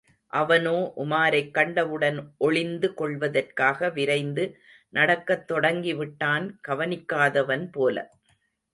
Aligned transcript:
அவனோ, 0.27 0.93
உமாரைக் 0.97 1.51
கண்டவுடன், 1.51 2.33
ஒளிந்து 2.37 2.93
கொள்வதற்காக 2.93 3.89
விரைந்து 3.89 4.57
நடக்கத் 4.89 5.51
தொடங்கிவிட்டான் 5.51 6.51
கவனிக்காதவன் 6.67 7.71
போல. 7.71 8.09